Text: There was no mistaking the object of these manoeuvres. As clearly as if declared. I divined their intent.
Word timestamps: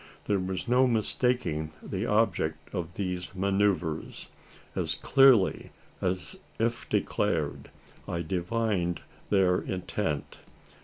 There 0.25 0.39
was 0.39 0.67
no 0.67 0.87
mistaking 0.87 1.73
the 1.83 2.07
object 2.07 2.73
of 2.73 2.95
these 2.95 3.35
manoeuvres. 3.35 4.29
As 4.75 4.95
clearly 4.95 5.69
as 6.01 6.39
if 6.57 6.89
declared. 6.89 7.69
I 8.07 8.23
divined 8.23 9.01
their 9.29 9.59
intent. 9.61 10.39